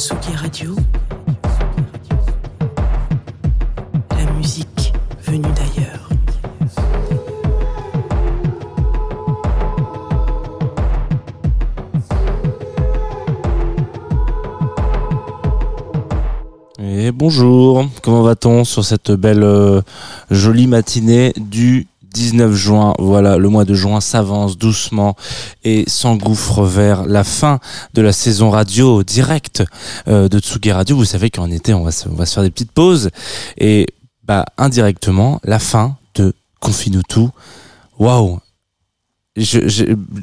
[0.00, 0.76] Radio.
[4.16, 4.92] La musique
[5.24, 6.08] venue d'ailleurs.
[16.78, 19.80] Et bonjour, comment va-t-on sur cette belle euh,
[20.30, 21.88] jolie matinée du
[22.18, 25.14] 19 juin Voilà, le mois de juin s'avance doucement
[25.62, 27.60] et s'engouffre vers la fin
[27.94, 29.62] de la saison radio directe
[30.08, 30.96] euh, de Tsugi Radio.
[30.96, 33.10] Vous savez qu'en été, on va, se, faire des petites pauses
[33.56, 33.86] et
[34.24, 37.30] bah indirectement la fin de Confine tout.
[38.00, 38.40] Waouh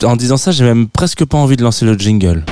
[0.03, 2.43] En disant ça, j'ai même presque pas envie de lancer le jingle.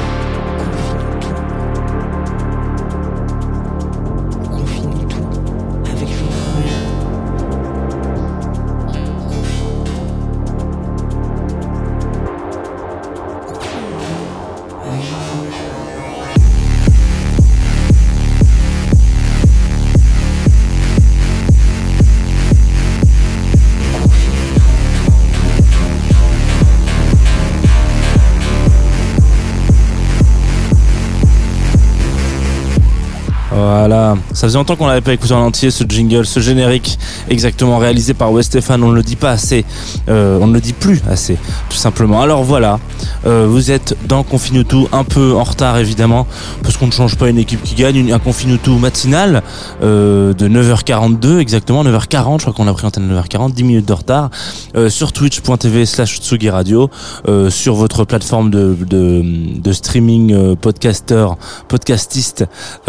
[34.43, 36.99] Ça faisait longtemps qu'on l'avait pas écouté en entier ce jingle, ce générique
[37.29, 38.83] exactement réalisé par West Stéphane.
[38.83, 39.63] On ne le dit pas assez,
[40.09, 41.37] euh, on ne le dit plus assez,
[41.69, 42.21] tout simplement.
[42.21, 42.77] Alors voilà,
[43.25, 46.27] euh, vous êtes dans Confine tout, un peu en retard évidemment,
[46.61, 49.43] parce qu'on ne change pas une équipe qui gagne, une- un Confine tout matinal
[49.81, 53.87] euh, de 9h42 exactement, 9h40, je crois qu'on a pris antenne à 9h40, 10 minutes
[53.87, 54.29] de retard,
[54.75, 56.89] euh, sur twitch.tv slash Tsugi Radio,
[57.29, 59.23] euh, sur votre plateforme de, de,
[59.57, 61.27] de streaming euh, podcaster,
[61.69, 62.43] podcastiste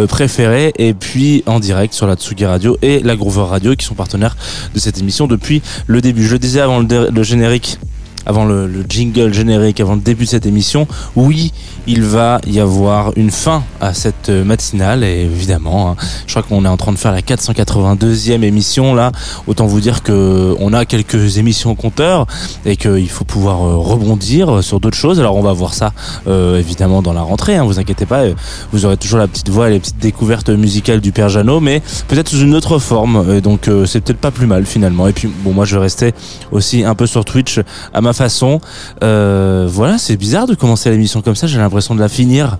[0.09, 3.95] préférés et puis en direct sur la Tsugi Radio et la Groover Radio qui sont
[3.95, 4.37] partenaires
[4.75, 6.25] de cette émission depuis le début.
[6.27, 7.79] Je le disais avant le, le générique,
[8.27, 10.87] avant le, le jingle générique, avant le début de cette émission,
[11.17, 11.53] oui,
[11.87, 15.97] il va y avoir une fin à cette euh, matinale et évidemment, hein,
[16.27, 19.13] je crois qu'on est en train de faire la 482e émission là.
[19.47, 22.27] Autant vous dire que on a quelques émissions au compteur
[22.65, 25.21] et qu'il faut pouvoir euh, rebondir sur d'autres choses.
[25.21, 25.93] Alors on va voir ça
[26.27, 27.57] euh, évidemment dans la rentrée.
[27.57, 28.35] Hein, vous inquiétez pas, euh,
[28.73, 31.83] vous aurez toujours la petite voix et les petites découvertes musicales du Père Jeannot, mais
[32.09, 33.31] peut-être sous une autre forme.
[33.35, 35.07] Et donc euh, c'est peut-être pas plus mal finalement.
[35.07, 36.15] Et puis bon, moi je vais rester
[36.51, 37.61] aussi un peu sur Twitch
[37.93, 38.61] à ma façon.
[39.03, 41.47] Euh, voilà, c'est bizarre de commencer l'émission comme ça.
[41.47, 42.59] J'ai l'impression de la finir.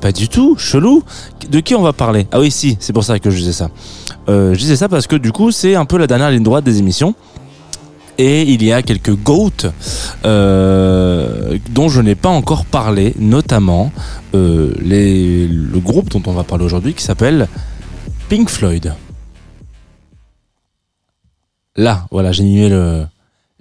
[0.00, 1.02] Pas du tout, chelou.
[1.50, 2.26] De qui on va parler?
[2.32, 3.70] Ah oui, si, c'est pour ça que je disais ça.
[4.28, 6.64] Euh, je disais ça parce que du coup, c'est un peu la dernière ligne droite
[6.64, 7.14] des émissions.
[8.18, 9.70] Et il y a quelques GOAT
[10.24, 13.92] euh, dont je n'ai pas encore parlé, notamment
[14.32, 17.48] le groupe dont on va parler aujourd'hui qui s'appelle
[18.28, 18.94] Pink Floyd.
[21.76, 23.06] Là, voilà, j'ai mis le,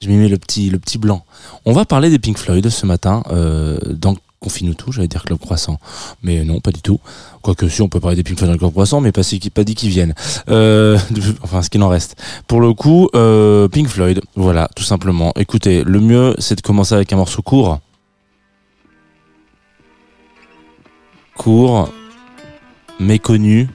[0.08, 1.26] mis le petit, le petit blanc.
[1.66, 5.40] On va parler des Pink Floyd ce matin euh, dans Confine tout, j'allais dire Club
[5.40, 5.80] Croissant,
[6.22, 7.00] mais non, pas du tout.
[7.42, 9.76] Quoique si, on peut parler des Pink Floyd dans le Club Croissant, mais pas dit
[9.76, 10.14] qu'ils viennent.
[10.50, 11.00] Euh,
[11.42, 12.22] enfin, ce qu'il en reste.
[12.46, 15.34] Pour le coup, euh, Pink Floyd, voilà, tout simplement.
[15.36, 17.80] Écoutez, le mieux, c'est de commencer avec un morceau court.
[21.36, 21.90] Court,
[23.00, 23.68] méconnu.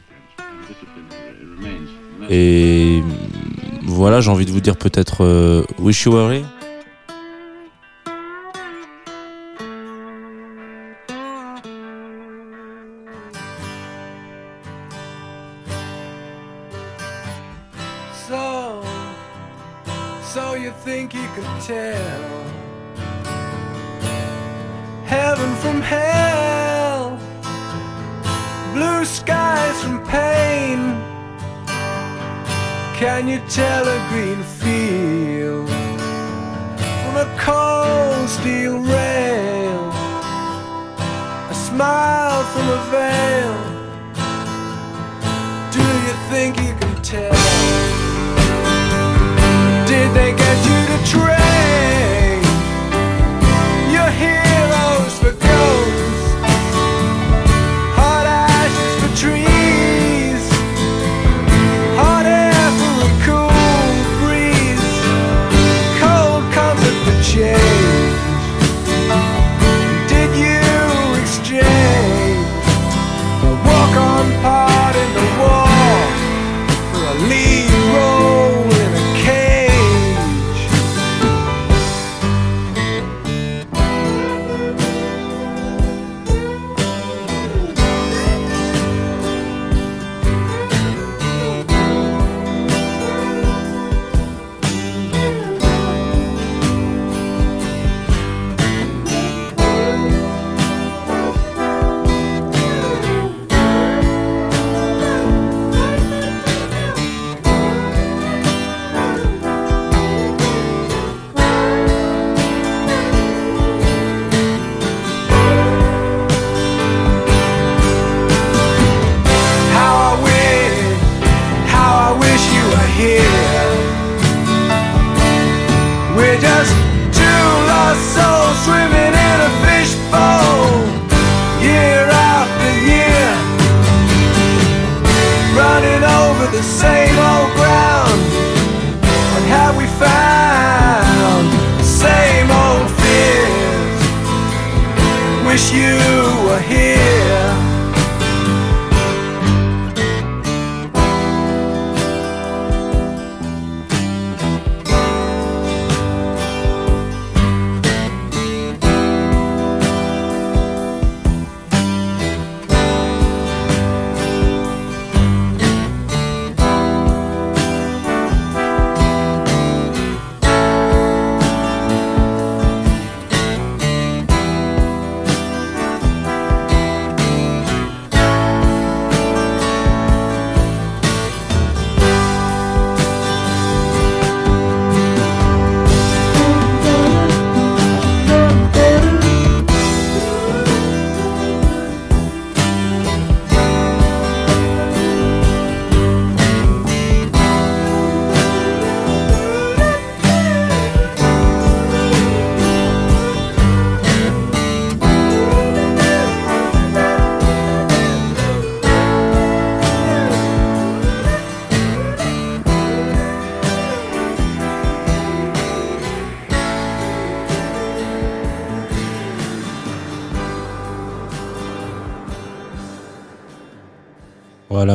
[2.28, 3.02] Et
[3.82, 6.32] voilà, j'ai envie de vous dire peut-être Wish You Were
[33.30, 34.42] you tell a green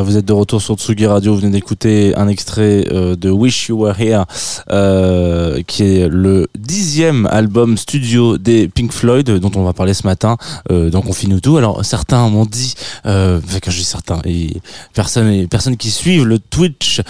[0.06, 1.34] vous êtes de retour sur Tsugi Radio.
[1.34, 4.26] Vous venez d'écouter un extrait euh, de Wish You Were Here,
[4.70, 10.06] euh, qui est le dixième album studio des Pink Floyd, dont on va parler ce
[10.06, 10.38] matin.
[10.72, 11.58] Euh, donc on finit tout.
[11.58, 12.76] Alors certains m'ont dit,
[13.08, 14.62] euh, enfin, quand je dis certains, et
[14.94, 17.02] personnes, et personnes qui suivent le Twitch,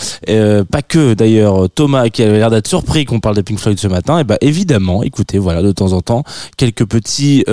[0.71, 3.87] pas que d'ailleurs Thomas qui avait l'air d'être surpris qu'on parle des Pink Floyd ce
[3.87, 4.19] matin.
[4.19, 6.23] Et bah évidemment, écoutez, voilà, de temps en temps
[6.55, 7.43] quelques petits,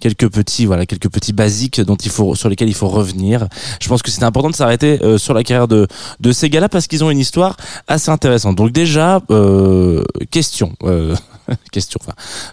[0.00, 3.46] quelques petits, voilà, quelques petits basiques dont il faut, sur lesquels il faut revenir.
[3.82, 5.86] Je pense que c'était important de s'arrêter euh, sur la carrière de
[6.20, 7.56] de ces gars-là parce qu'ils ont une histoire
[7.86, 8.56] assez intéressante.
[8.56, 10.72] Donc déjà, euh, question.
[10.84, 11.14] euh,
[11.72, 11.98] question.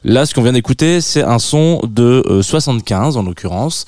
[0.05, 3.85] Là, ce qu'on vient d'écouter, c'est un son de euh, 75 en l'occurrence,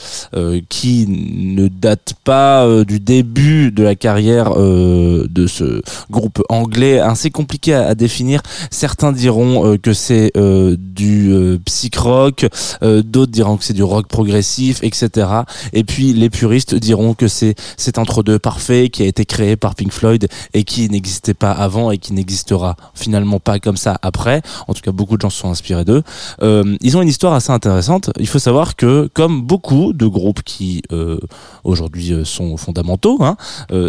[0.69, 7.73] qui ne date pas du début de la carrière de ce groupe anglais, assez compliqué
[7.73, 8.41] à, définir.
[8.71, 12.47] Certains diront que c'est du psych rock,
[12.81, 15.27] d'autres diront que c'est du rock progressif, etc.
[15.73, 17.55] Et puis les puristes diront que c'est
[17.87, 21.89] cet entre-deux parfait qui a été créé par Pink Floyd et qui n'existait pas avant
[21.89, 24.41] et qui n'existera finalement pas comme ça après.
[24.67, 26.03] En tout cas, beaucoup de gens se sont inspirés d'eux.
[26.41, 28.09] Euh, ils ont une histoire assez intéressante.
[28.19, 31.17] Il faut savoir que, comme beaucoup de groupes qui euh,
[31.63, 33.37] aujourd'hui euh, sont fondamentaux, hein,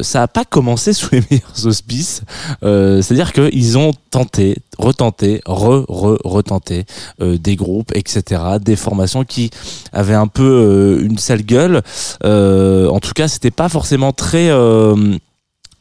[0.02, 2.22] ça n'a pas commencé sous les meilleurs auspices.
[2.62, 6.84] C'est-à-dire qu'ils ont tenté, retenté, re, re, retenté
[7.20, 9.50] des groupes, etc., des formations qui
[9.92, 11.82] avaient un peu une sale gueule.
[12.22, 13.68] En tout cas, c'était pas
[14.12, 15.18] très euh,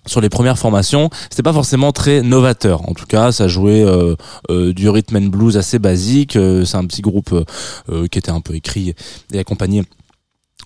[0.08, 2.90] sur les premières formations, c'était pas forcément très novateur.
[2.90, 4.16] En tout cas, ça jouait euh,
[4.50, 6.36] euh, du rhythm and blues assez basique.
[6.36, 7.36] Euh, c'est un petit groupe
[8.12, 8.96] qui était un peu écrit
[9.34, 9.84] et accompagné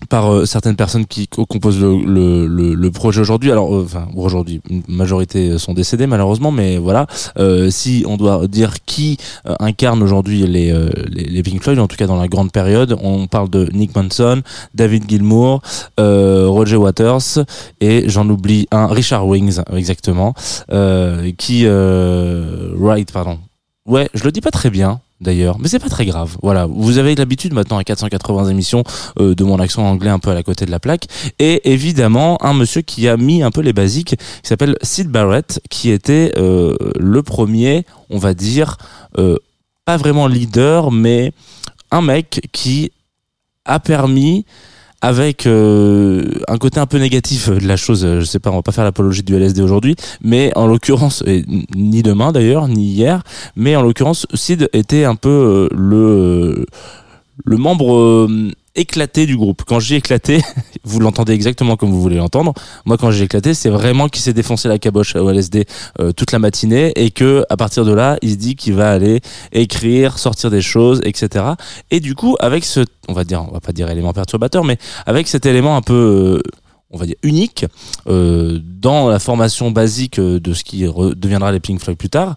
[0.08, 3.50] par euh, certaines personnes qui co- composent le, le, projet aujourd'hui.
[3.50, 7.06] Alors, euh, enfin, aujourd'hui, une majorité sont décédés malheureusement, mais voilà.
[7.38, 9.16] Euh, si on doit dire qui
[9.46, 12.52] euh, incarne aujourd'hui les, euh, les, les Pink Floyd, en tout cas dans la grande
[12.52, 14.42] période, on parle de Nick Manson,
[14.74, 15.62] David Gilmour,
[15.98, 17.44] euh, Roger Waters
[17.80, 20.34] et j'en oublie un, Richard Wings exactement,
[20.70, 23.38] euh, qui euh, Wright, pardon.
[23.84, 26.36] Ouais, je le dis pas très bien d'ailleurs, mais c'est pas très grave.
[26.42, 28.84] Voilà, vous avez l'habitude maintenant à 480 émissions
[29.18, 31.06] euh, de mon accent anglais un peu à la côté de la plaque,
[31.38, 35.60] et évidemment un monsieur qui a mis un peu les basiques, qui s'appelle Sid Barrett,
[35.70, 38.78] qui était euh, le premier, on va dire,
[39.18, 39.36] euh,
[39.84, 41.32] pas vraiment leader, mais
[41.90, 42.92] un mec qui
[43.64, 44.44] a permis
[45.02, 48.56] avec euh, un côté un peu négatif de la chose, euh, je sais pas, on
[48.56, 51.24] va pas faire l'apologie du LSD aujourd'hui, mais en l'occurrence,
[51.74, 53.22] ni demain d'ailleurs, ni hier,
[53.56, 56.66] mais en l'occurrence, Sid était un peu euh, le
[57.44, 59.62] le membre euh, éclaté du groupe.
[59.66, 60.42] Quand j'ai éclaté,
[60.84, 62.54] vous l'entendez exactement comme vous voulez l'entendre.
[62.84, 65.66] Moi, quand j'ai éclaté, c'est vraiment qu'il s'est défoncé la caboche au LSD
[66.00, 68.90] euh, toute la matinée et que à partir de là, il se dit qu'il va
[68.90, 69.20] aller
[69.52, 71.44] écrire, sortir des choses, etc.
[71.90, 74.78] Et du coup, avec ce, on va dire, on va pas dire élément perturbateur, mais
[75.06, 76.50] avec cet élément un peu euh,
[76.92, 77.66] on va dire unique
[78.06, 82.36] euh, dans la formation basique euh, de ce qui deviendra les Pink Floyd plus tard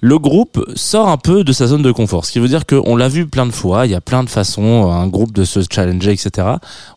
[0.00, 2.24] le groupe sort un peu de sa zone de confort.
[2.24, 4.28] Ce qui veut dire qu'on l'a vu plein de fois, il y a plein de
[4.28, 6.46] façons, un groupe de se challenger, etc.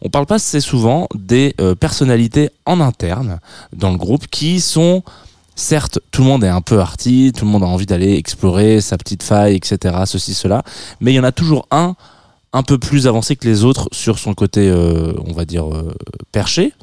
[0.02, 3.40] On parle pas assez souvent des euh, personnalités en interne
[3.76, 5.04] dans le groupe qui sont
[5.54, 8.80] Certes, tout le monde est un peu arty, tout le monde a envie d'aller explorer
[8.80, 10.64] sa petite faille, etc., ceci, cela,
[11.02, 11.96] mais il y en a toujours un
[12.54, 15.94] un peu plus avancé que les autres sur son côté, euh, on va dire, euh,
[16.32, 16.74] perché.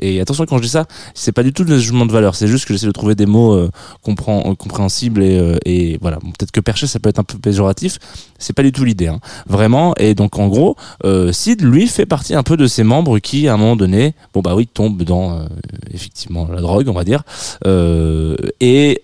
[0.00, 2.46] Et attention, quand je dis ça, c'est pas du tout le jugement de valeur, c'est
[2.46, 3.70] juste que j'essaie de trouver des mots euh,
[4.08, 6.18] euh, compréhensibles et, euh, voilà.
[6.18, 7.98] Peut-être que perché, ça peut être un peu péjoratif,
[8.38, 9.20] c'est pas du tout l'idée, hein.
[9.46, 9.94] vraiment.
[9.98, 10.76] Et donc, en gros,
[11.32, 14.40] Sid, lui, fait partie un peu de ces membres qui, à un moment donné, bon
[14.40, 15.46] bah oui, tombent dans
[15.92, 17.22] effectivement la drogue, on va dire.
[18.60, 19.02] Et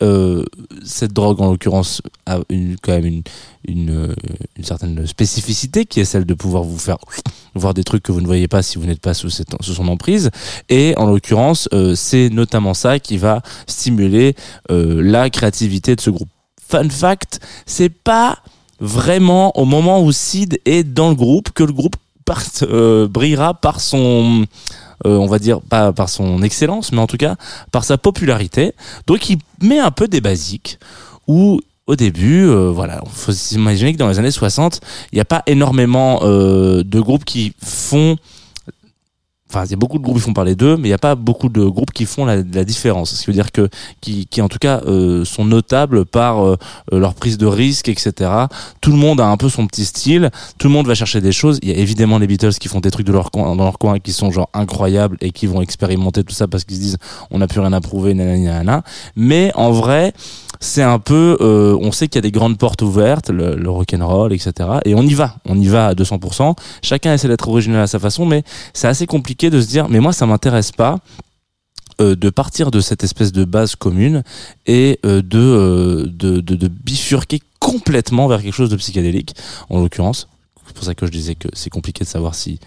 [0.85, 2.39] cette drogue, en l'occurrence, a
[2.83, 3.23] quand même une,
[3.67, 4.15] une, euh,
[4.57, 6.99] une certaine spécificité qui est celle de pouvoir vous faire
[7.55, 10.31] voir des trucs que vous ne voyez pas si vous n'êtes pas sous, son emprise.
[10.69, 14.35] Et en l'occurrence, euh, c'est notamment ça qui va stimuler
[14.71, 16.29] euh, la créativité de ce groupe.
[16.67, 18.39] Fun fact, c'est pas
[18.81, 21.97] vraiment au moment où Sid est dans le groupe que le groupe
[23.11, 24.47] brillera par son
[25.05, 27.37] on va dire pas par son excellence, mais en tout cas
[27.71, 28.73] par sa popularité.
[29.07, 30.79] Donc il met un peu des basiques
[31.27, 34.81] où au début, euh, voilà, il faut s'imaginer que dans les années 60,
[35.13, 38.17] il n'y a pas énormément euh, de groupes qui font
[39.55, 40.99] Enfin, il y a beaucoup de groupes qui font parler d'eux, mais il n'y a
[40.99, 43.15] pas beaucoup de groupes qui font la, la différence.
[43.15, 43.69] Ce qui veut dire que,
[44.01, 46.57] qui, qui en tout cas, euh, sont notables par euh,
[46.91, 48.31] leur prise de risque, etc.
[48.81, 50.31] Tout le monde a un peu son petit style.
[50.59, 51.61] Tout le monde va chercher des choses.
[51.63, 53.79] Il y a évidemment les Beatles qui font des trucs de leur coin, dans leur
[53.79, 56.99] coin qui sont genre incroyables et qui vont expérimenter tout ça parce qu'ils se disent
[57.31, 58.83] on n'a plus rien à prouver, nanana.
[59.15, 60.15] Mais en vrai,
[60.61, 63.71] c'est un peu, euh, on sait qu'il y a des grandes portes ouvertes, le, le
[63.71, 64.53] rock'n'roll, etc.
[64.85, 66.57] Et on y va, on y va à 200%.
[66.83, 68.43] Chacun essaie d'être original à sa façon, mais
[68.73, 70.99] c'est assez compliqué de se dire, mais moi ça m'intéresse pas.
[72.01, 74.25] euh, de partir de cette espèce de base commune
[74.67, 79.35] et euh, de, de, bifurquer complètement vers quelque chose de psychédélique,
[79.71, 80.27] en l'occurrence.
[80.67, 82.59] C'est pour ça que je disais que c'est compliqué de savoir si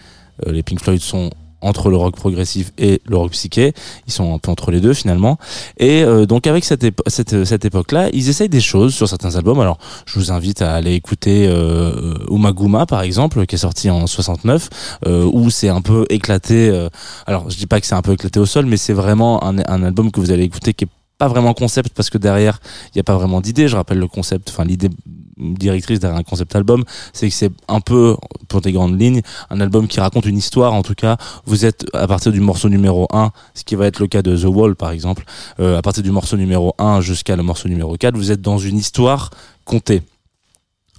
[0.46, 1.30] les Pink Floyd sont
[1.62, 3.74] entre le rock progressif et le rock psyché.
[4.08, 5.38] Ils sont un peu entre les deux finalement.
[5.78, 9.60] Et euh, donc avec cette, cette, cette époque-là, ils essayent des choses sur certains albums.
[9.60, 14.08] Alors je vous invite à aller écouter euh, Umaguma par exemple, qui est sorti en
[14.08, 14.70] 69,
[15.06, 16.70] euh, où c'est un peu éclaté.
[16.70, 16.90] euh,
[17.26, 19.58] alors je dis pas que c'est un peu éclaté au sol, mais c'est vraiment un,
[19.60, 22.98] un album que vous allez écouter qui est pas vraiment concept parce que derrière il
[22.98, 23.68] n'y a pas vraiment d'idée.
[23.68, 24.90] Je rappelle le concept, enfin l'idée
[25.38, 28.16] directrice derrière un concept album, c'est que c'est un peu,
[28.48, 30.74] pour des grandes lignes, un album qui raconte une histoire.
[30.74, 34.00] En tout cas, vous êtes à partir du morceau numéro 1, ce qui va être
[34.00, 35.24] le cas de The Wall par exemple,
[35.60, 38.58] euh, à partir du morceau numéro 1 jusqu'à le morceau numéro 4, vous êtes dans
[38.58, 39.30] une histoire
[39.66, 40.02] contée.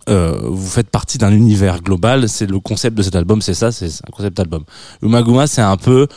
[0.09, 3.73] Euh, vous faites partie d'un univers global, c'est le concept de cet album, c'est ça,
[3.73, 4.65] c'est un concept album.
[5.03, 6.09] Umaguma, c'est un peu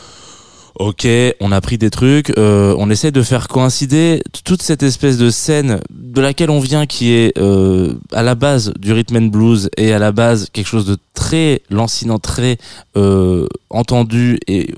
[0.74, 1.06] Ok,
[1.40, 5.28] on a pris des trucs, euh, on essaie de faire coïncider toute cette espèce de
[5.28, 9.68] scène de laquelle on vient, qui est euh, à la base du rhythm and blues
[9.76, 12.56] et à la base quelque chose de très lancinant, très
[12.96, 14.74] euh, entendu et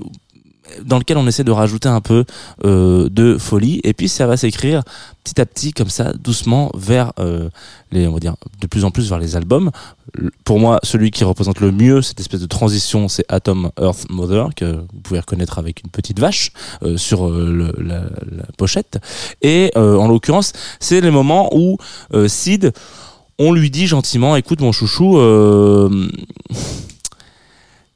[0.83, 2.25] dans lequel on essaie de rajouter un peu
[2.65, 3.79] euh, de folie.
[3.83, 4.83] Et puis ça va s'écrire
[5.23, 7.49] petit à petit comme ça doucement vers euh,
[7.91, 9.71] les on va dire de plus en plus vers les albums.
[10.43, 14.49] Pour moi celui qui représente le mieux cette espèce de transition c'est Atom Earth Mother
[14.55, 16.51] que vous pouvez reconnaître avec une petite vache
[16.83, 18.99] euh, sur euh, le- la, la pochette.
[19.41, 21.77] Et euh, en l'occurrence c'est les moments où
[22.13, 22.71] euh, Sid
[23.39, 25.17] on lui dit gentiment écoute mon chouchou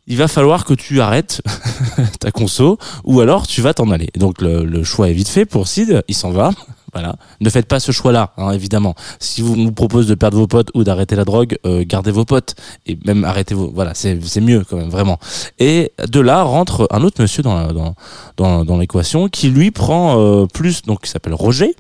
[0.10, 1.42] il va falloir que tu arrêtes
[2.20, 4.10] ta conso ou alors tu vas t'en aller.
[4.18, 6.52] Donc le, le choix est vite fait pour Sid, il s'en va.
[6.94, 7.16] Voilà.
[7.42, 8.96] Ne faites pas ce choix-là, hein, évidemment.
[9.20, 12.26] Si vous nous propose de perdre vos potes ou d'arrêter la drogue, euh, gardez vos
[12.26, 12.56] potes
[12.88, 13.72] et même arrêtez vos.
[13.74, 15.20] Voilà, c'est mieux quand même, vraiment.
[15.60, 17.96] Et de là rentre un autre monsieur dans
[18.38, 21.76] dans, dans l'équation qui lui prend euh, plus, donc qui s'appelle Roger,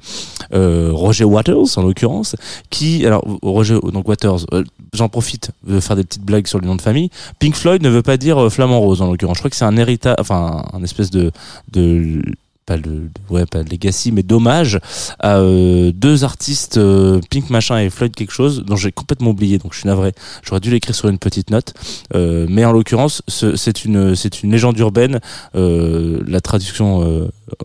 [0.54, 2.36] euh, Roger Waters en l'occurrence,
[2.70, 4.46] qui alors Roger donc Waters.
[4.54, 4.64] euh,
[4.94, 7.10] J'en profite de faire des petites blagues sur le nom de famille.
[7.38, 9.38] Pink Floyd ne veut pas dire euh, flamant rose en l'occurrence.
[9.38, 11.32] Je crois que c'est un héritage, enfin un espèce de
[11.72, 12.22] de
[12.70, 14.80] pas le ouais pas legacy mais dommage
[15.20, 19.58] à euh, deux artistes euh, Pink machin et Floyd quelque chose dont j'ai complètement oublié
[19.58, 20.12] donc je suis navré.
[20.44, 21.74] J'aurais dû l'écrire sur une petite note.
[22.14, 25.20] Euh, mais en l'occurrence ce- c'est une c'est une légende urbaine
[25.56, 26.88] la traduction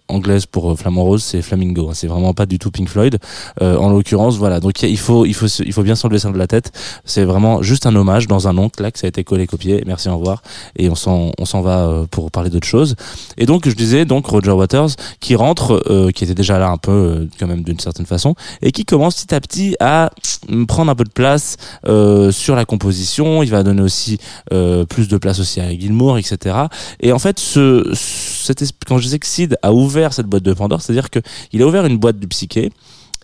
[0.08, 1.94] anglaise pour euh, flamant rose c'est flamingo hein.
[1.94, 3.18] c'est vraiment pas du tout Pink Floyd.
[3.62, 4.60] Euh, en l'occurrence voilà.
[4.60, 6.72] Donc il faut il faut il faut bien s'enlever ça de la tête.
[7.04, 9.82] C'est vraiment juste un hommage dans un oncle là que ça a été collé copié.
[9.86, 10.42] Merci au revoir.
[10.76, 12.96] Et on s'en on s'en va euh, pour parler d'autre chose
[13.36, 15.82] et donc je disais donc Roger Waters qui rentre
[16.14, 19.34] qui était déjà là un peu quand même d'une certaine façon et qui commence petit
[19.34, 20.10] à petit à
[20.48, 23.42] mm, prendre un peu de place euh, sur la composition.
[23.42, 24.18] Il va donner aussi
[24.52, 26.56] euh, plus de place aussi à Gilmour etc
[27.00, 30.52] et en fait ce, cet quand je disais que Sid a ouvert cette boîte de
[30.52, 31.20] Pandore c'est à dire que
[31.52, 32.70] il a ouvert une boîte du psyché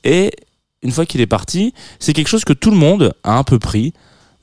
[0.04, 0.32] et
[0.82, 3.58] une fois qu'il est parti c'est quelque chose que tout le monde a un peu
[3.58, 3.92] pris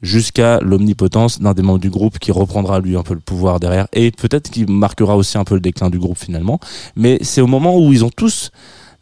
[0.01, 3.87] jusqu'à l'omnipotence d'un des membres du groupe qui reprendra lui un peu le pouvoir derrière
[3.93, 6.59] et peut-être qui marquera aussi un peu le déclin du groupe finalement.
[6.95, 8.51] Mais c'est au moment où ils ont tous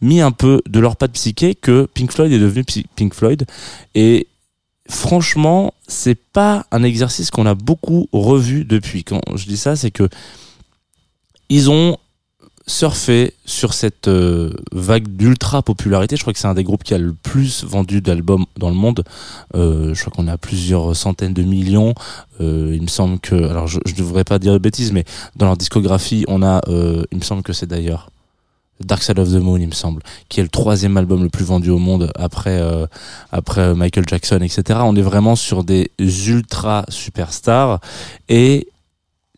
[0.01, 2.63] mis un peu de leur patte psyché que Pink Floyd est devenu
[2.95, 3.45] Pink Floyd
[3.93, 4.27] et
[4.89, 9.03] franchement c'est pas un exercice qu'on a beaucoup revu depuis.
[9.03, 10.07] Quand je dis ça c'est que
[11.50, 11.97] ils ont
[12.67, 16.15] surfé sur cette euh, vague d'ultra popularité.
[16.15, 18.75] Je crois que c'est un des groupes qui a le plus vendu d'albums dans le
[18.75, 19.03] monde.
[19.55, 21.93] Euh, je crois qu'on a plusieurs centaines de millions.
[22.41, 25.05] Euh, il me semble que, alors je, je devrais pas dire de bêtises, mais
[25.36, 28.10] dans leur discographie, on a, euh, il me semble que c'est d'ailleurs
[28.84, 31.45] Dark Side of the Moon, il me semble, qui est le troisième album le plus
[31.45, 32.86] vendu au monde après euh,
[33.31, 34.79] après Michael Jackson, etc.
[34.84, 37.79] On est vraiment sur des ultra superstars
[38.27, 38.67] et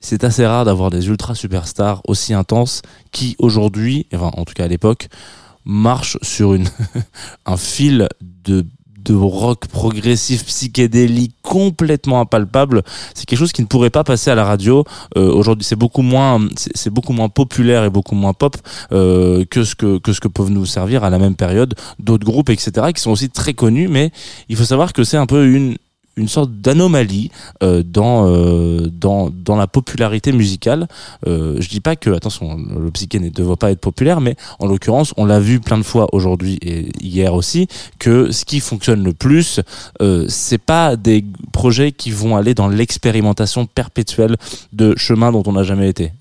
[0.01, 4.66] c'est assez rare d'avoir des ultra superstars aussi intenses qui aujourd'hui, enfin en tout cas
[4.66, 5.08] à l'époque,
[5.66, 6.68] marchent sur une
[7.46, 8.08] un fil
[8.44, 8.66] de
[9.16, 12.84] rock progressif psychédélique complètement impalpable.
[13.13, 14.84] C'est quelque chose qui ne pourrait pas passer à la radio
[15.18, 15.63] Euh, aujourd'hui.
[15.63, 18.58] C'est beaucoup moins c'est beaucoup moins populaire et beaucoup moins pop
[18.92, 23.01] euh, que ce que peuvent nous servir à la même période d'autres groupes etc qui
[23.01, 23.88] sont aussi très connus.
[23.88, 24.12] Mais
[24.50, 25.77] il faut savoir que c'est un peu une
[26.17, 27.31] une sorte d'anomalie
[27.63, 30.87] euh, dans euh, dans dans la popularité musicale.
[31.27, 34.68] Euh, je dis pas que attention, le psyché ne doit pas être populaire, mais en
[34.68, 37.68] l'occurrence, on l'a vu plein de fois aujourd'hui et hier aussi
[38.00, 39.61] que ce qui fonctionne le plus,
[40.01, 44.35] euh, c'est pas des projets qui vont aller dans l'expérimentation perpétuelle
[44.74, 46.11] de chemins dont on n'a jamais été.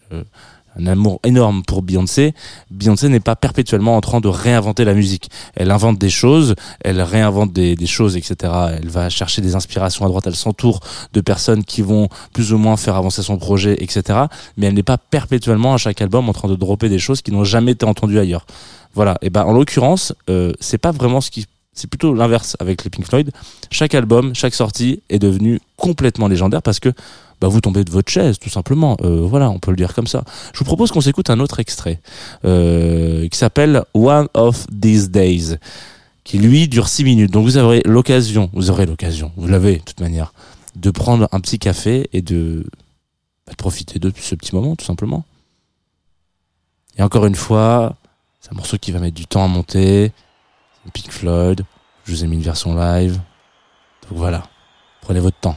[0.79, 2.35] Un amour énorme pour Beyoncé,
[2.71, 5.31] Beyoncé n'est pas perpétuellement en train de réinventer la musique.
[5.55, 8.53] Elle invente des choses, elle réinvente des, des choses, etc.
[8.81, 10.81] Elle va chercher des inspirations à droite, elle s'entoure
[11.13, 14.21] de personnes qui vont plus ou moins faire avancer son projet, etc.
[14.57, 17.33] Mais elle n'est pas perpétuellement à chaque album en train de dropper des choses qui
[17.33, 18.47] n'ont jamais été entendues ailleurs.
[18.95, 19.19] Voilà.
[19.23, 22.91] Et ben en l'occurrence, euh, c'est pas vraiment ce qui c'est plutôt l'inverse avec les
[22.91, 23.31] Pink Floyd.
[23.71, 26.89] Chaque album, chaque sortie est devenu complètement légendaire parce que
[27.41, 28.97] bah, vous tombez de votre chaise, tout simplement.
[29.03, 30.25] Euh, voilà, on peut le dire comme ça.
[30.53, 32.01] Je vous propose qu'on s'écoute un autre extrait
[32.45, 35.57] euh, qui s'appelle One of These Days,
[36.25, 37.31] qui lui dure 6 minutes.
[37.31, 40.33] Donc vous aurez l'occasion, vous aurez l'occasion, vous l'avez de toute manière,
[40.75, 42.65] de prendre un petit café et de,
[43.47, 45.25] bah, de profiter de ce petit moment, tout simplement.
[46.99, 47.97] Et encore une fois,
[48.41, 50.13] c'est un morceau qui va mettre du temps à monter.
[50.93, 51.65] Pink Floyd.
[52.05, 53.15] Je vous ai mis une version live.
[54.09, 54.45] Donc voilà,
[55.01, 55.57] prenez votre temps.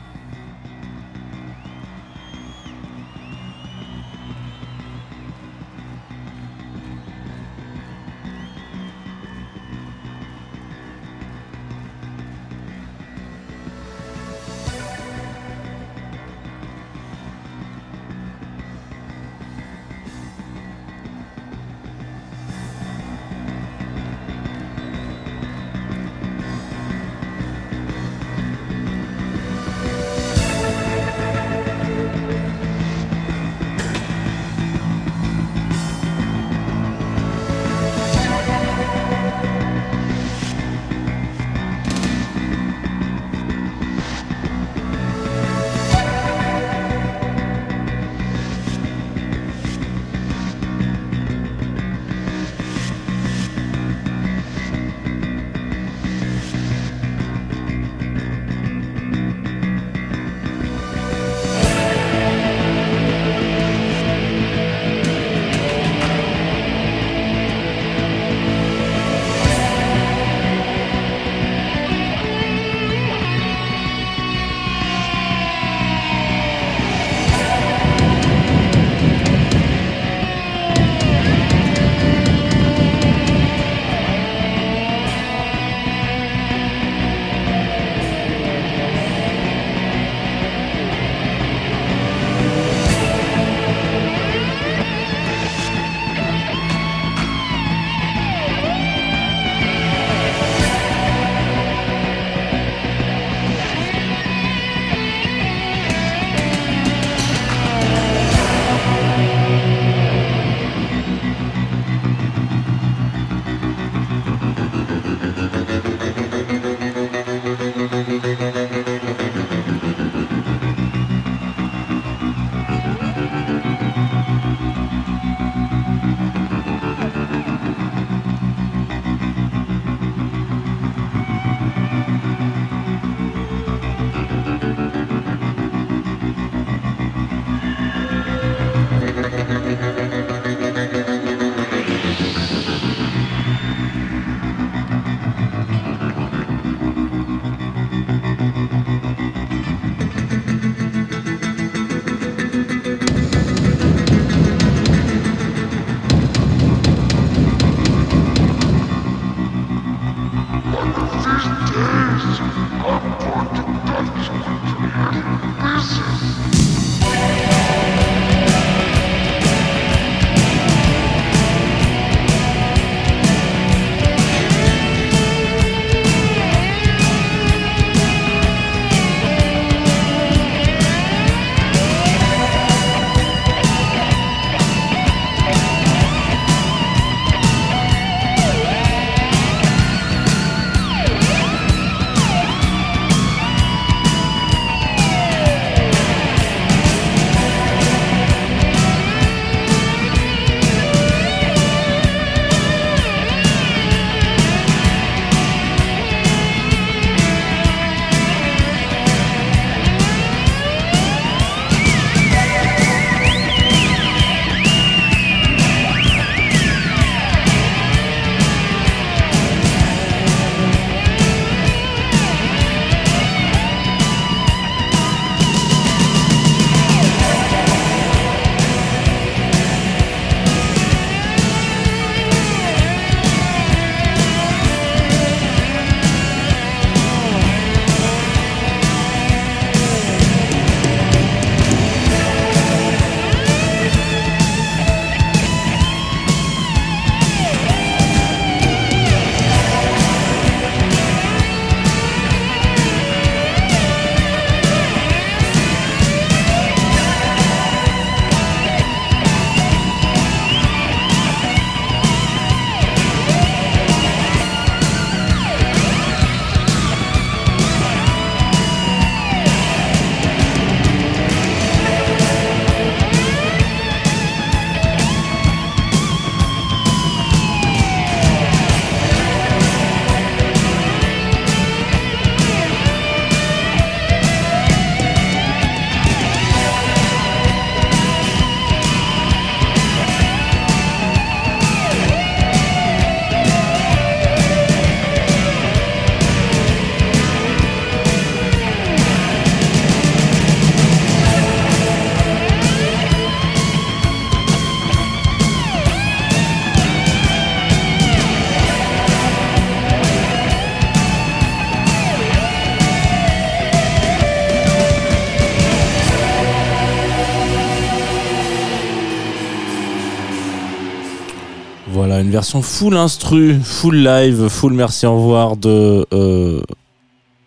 [322.31, 326.61] Version full instru, full live, full merci au revoir de euh,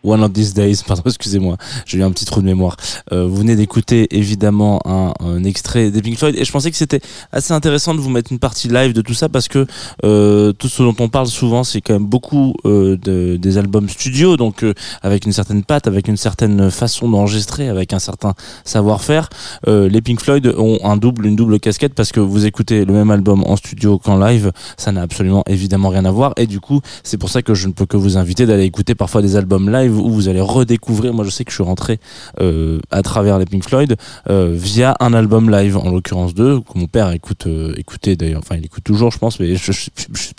[0.04, 2.76] One of These Days, pardon, excusez-moi, j'ai eu un petit trou de mémoire.
[3.12, 5.12] Euh, vous venez d'écouter évidemment un,
[5.44, 7.00] extrait des Pink Floyd et je pensais que c'était
[7.32, 9.66] assez intéressant de vous mettre une partie live de tout ça parce que
[10.04, 13.88] euh, tout ce dont on parle souvent, c'est quand même beaucoup euh, de, des albums
[13.88, 14.64] studio, donc
[15.02, 19.28] avec une certaine patte, avec une certaine façon d'enregistrer, avec un certain savoir-faire.
[19.66, 23.10] Les Pink Floyd ont un double, une double casquette parce que vous écoutez le même
[23.10, 26.80] album en studio qu'en live, ça n'a absolument évidemment rien à voir et du coup,
[27.02, 29.70] c'est pour ça que je ne peux que vous inviter d'aller écouter parfois des albums
[29.70, 31.12] live où vous allez redécouvrir.
[31.12, 31.98] Moi, je sais que je suis rentré
[32.40, 33.96] euh, à travers les Pink Floyd
[34.30, 38.40] euh, via un album live, en l'occurrence deux, que mon père écoute, euh, écoutait d'ailleurs.
[38.40, 39.90] Enfin, il écoute toujours, je pense, mais je, suis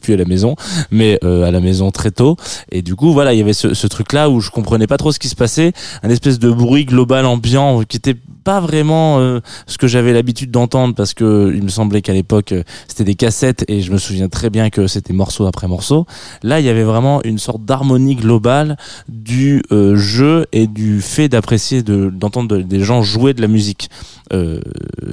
[0.02, 0.56] plus à la maison,
[0.92, 2.38] mais euh, à la maison très tôt.
[2.72, 5.12] Et du coup, voilà, il y avait ce, ce truc-là où je comprenais pas trop
[5.12, 8.16] ce qui se passait, un espèce de bruit global ambiant qui était
[8.46, 12.52] pas vraiment euh, ce que j'avais l'habitude d'entendre parce que il me semblait qu'à l'époque
[12.52, 16.06] euh, c'était des cassettes et je me souviens très bien que c'était morceau après morceau.
[16.44, 18.78] Là, il y avait vraiment une sorte d'harmonie globale
[19.10, 23.90] du euh, jeu et du fait d'apprécier de d'entendre des gens jouer de la musique.
[24.32, 24.62] Euh,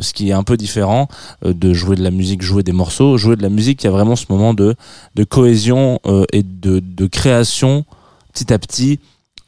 [0.01, 1.09] ce qui est un peu différent
[1.45, 3.93] de jouer de la musique, jouer des morceaux, jouer de la musique, il y a
[3.93, 4.75] vraiment ce moment de
[5.15, 6.01] de cohésion
[6.33, 7.85] et de de création
[8.33, 9.01] petit à petit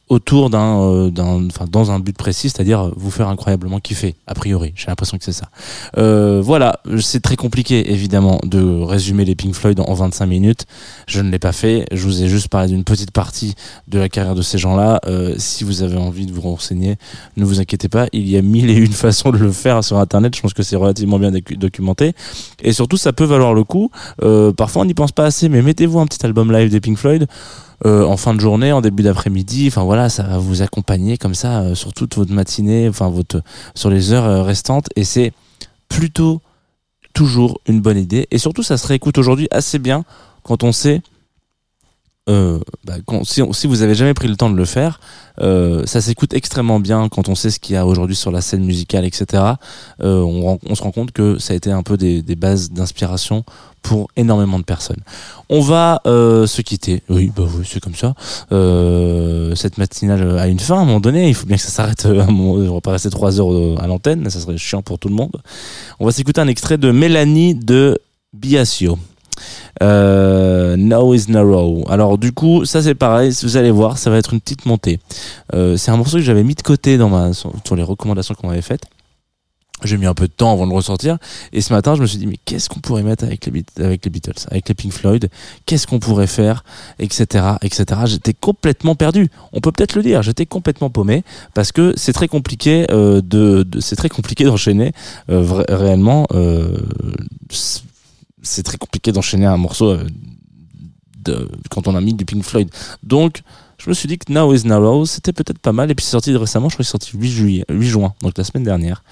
[0.09, 4.73] autour d'un euh, d'un dans un but précis c'est-à-dire vous faire incroyablement kiffer a priori.
[4.75, 5.49] J'ai l'impression que c'est ça.
[5.97, 6.79] Euh, voilà.
[6.99, 10.65] C'est très compliqué évidemment de résumer les Pink Floyd en 25 minutes.
[11.07, 11.85] Je ne l'ai pas fait.
[11.91, 13.55] Je vous ai juste parlé d'une petite partie
[13.87, 14.99] de la carrière de ces gens-là.
[15.07, 16.97] Euh, si vous avez envie de vous renseigner
[17.37, 18.07] ne vous inquiétez pas.
[18.13, 20.35] Il y a mille et une façons de le faire sur internet.
[20.35, 22.13] Je pense que c'est relativement bien documenté.
[22.61, 23.89] Et surtout ça peut valoir le coup.
[24.23, 26.97] Euh, parfois on n'y pense pas assez mais mettez-vous un petit album live des Pink
[26.97, 27.27] Floyd
[27.85, 29.65] euh, en fin de journée, en début d'après-midi.
[29.67, 33.41] Enfin voilà, ça va vous accompagner comme ça euh, sur toute votre matinée, enfin votre
[33.75, 35.33] sur les heures euh, restantes, et c'est
[35.89, 36.41] plutôt
[37.13, 38.27] toujours une bonne idée.
[38.31, 40.03] Et surtout, ça se réécoute aujourd'hui assez bien
[40.43, 41.01] quand on sait.
[42.27, 44.99] Euh, bah, si, si, vous avez jamais pris le temps de le faire,
[45.41, 48.41] euh, ça s'écoute extrêmement bien quand on sait ce qu'il y a aujourd'hui sur la
[48.41, 49.43] scène musicale, etc.
[50.01, 52.71] Euh, on, on, se rend compte que ça a été un peu des, des bases
[52.71, 53.43] d'inspiration
[53.83, 55.01] pour énormément de personnes.
[55.49, 57.03] On va euh, se quitter.
[57.09, 58.15] Oui, bah oui, c'est comme ça.
[58.51, 61.29] Euh, cette matinale a une fin à un moment donné.
[61.29, 62.07] Il faut bien que ça s'arrête.
[62.07, 64.27] On va pas rester trois heures à l'antenne.
[64.31, 65.39] Ça serait chiant pour tout le monde.
[65.99, 67.99] On va s'écouter un extrait de Mélanie de
[68.33, 68.97] Biasio.
[69.83, 71.83] Euh, Now is Narrow.
[71.89, 74.99] Alors du coup, ça c'est pareil, vous allez voir, ça va être une petite montée.
[75.53, 78.49] Euh, c'est un morceau que j'avais mis de côté dans ma, sur, les recommandations qu'on
[78.49, 78.85] avait faites.
[79.83, 81.17] J'ai mis un peu de temps avant de le ressortir.
[81.51, 84.47] Et ce matin, je me suis dit, mais qu'est-ce qu'on pourrait mettre avec les, Beatles,
[84.49, 85.29] avec les Pink Floyd?
[85.65, 86.63] Qu'est-ce qu'on pourrait faire?
[86.97, 87.25] Etc.
[87.61, 88.01] etc.
[88.05, 89.29] J'étais complètement perdu.
[89.51, 90.21] On peut peut-être le dire.
[90.21, 94.93] J'étais complètement paumé parce que c'est très compliqué euh, de, c'est très compliqué d'enchaîner
[95.27, 96.25] réellement.
[98.45, 100.07] C'est très compliqué d'enchaîner un morceau euh,
[101.69, 102.69] quand on a mis du Pink Floyd.
[103.03, 103.41] Donc,
[103.77, 105.91] je me suis dit que Now is Narrow, c'était peut-être pas mal.
[105.91, 108.37] Et puis c'est sorti récemment, je crois que c'est sorti 8, juillet, 8 juin, donc
[108.37, 109.03] la semaine dernière.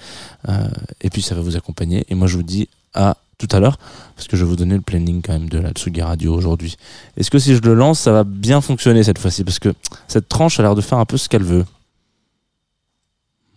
[0.48, 0.68] Euh,
[1.00, 2.04] et puis ça va vous accompagner.
[2.08, 3.78] Et moi je vous dis à tout à l'heure,
[4.14, 6.76] parce que je vais vous donner le planning quand même de la Tsugi Radio aujourd'hui.
[7.16, 9.42] Est-ce que si je le lance, ça va bien fonctionner cette fois-ci?
[9.42, 9.74] Parce que
[10.06, 11.64] cette tranche a l'air de faire un peu ce qu'elle veut.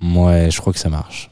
[0.01, 1.29] Ouais, je crois que ça marche.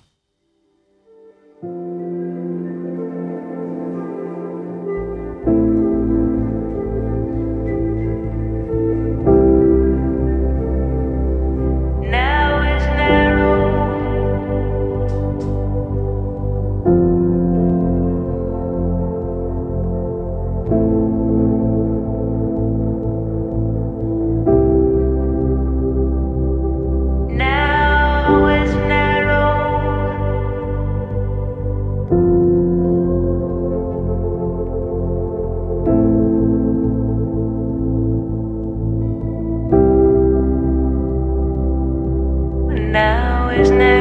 [42.96, 43.95] now is now.